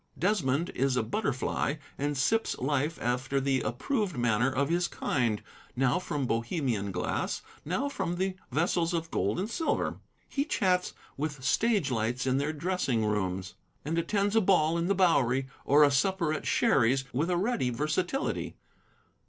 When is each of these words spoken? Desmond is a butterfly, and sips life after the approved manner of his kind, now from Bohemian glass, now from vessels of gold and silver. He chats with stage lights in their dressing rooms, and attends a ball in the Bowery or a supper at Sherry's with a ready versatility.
Desmond 0.17 0.71
is 0.71 0.97
a 0.97 1.03
butterfly, 1.03 1.75
and 1.95 2.17
sips 2.17 2.57
life 2.57 2.97
after 2.99 3.39
the 3.39 3.61
approved 3.61 4.17
manner 4.17 4.51
of 4.51 4.67
his 4.69 4.87
kind, 4.87 5.43
now 5.75 5.99
from 5.99 6.25
Bohemian 6.25 6.91
glass, 6.91 7.43
now 7.63 7.87
from 7.87 8.17
vessels 8.51 8.95
of 8.95 9.11
gold 9.11 9.37
and 9.37 9.47
silver. 9.47 9.99
He 10.27 10.43
chats 10.43 10.93
with 11.17 11.43
stage 11.43 11.91
lights 11.91 12.25
in 12.25 12.39
their 12.39 12.51
dressing 12.51 13.05
rooms, 13.05 13.53
and 13.85 13.95
attends 13.99 14.35
a 14.35 14.41
ball 14.41 14.75
in 14.75 14.87
the 14.87 14.95
Bowery 14.95 15.45
or 15.65 15.83
a 15.83 15.91
supper 15.91 16.33
at 16.33 16.47
Sherry's 16.47 17.03
with 17.13 17.29
a 17.29 17.37
ready 17.37 17.69
versatility. 17.69 18.55